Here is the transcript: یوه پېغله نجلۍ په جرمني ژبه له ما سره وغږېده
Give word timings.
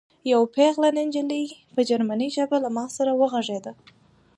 یوه 0.31 0.47
پېغله 0.55 0.89
نجلۍ 0.97 1.45
په 1.73 1.81
جرمني 1.89 2.29
ژبه 2.35 2.57
له 2.63 2.69
ما 2.75 2.85
سره 2.97 3.11
وغږېده 3.19 3.71